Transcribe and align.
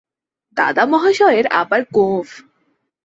দাদামহাশয়ের 0.57 1.45
আবার 1.61 1.81
গোঁফ! 1.91 2.29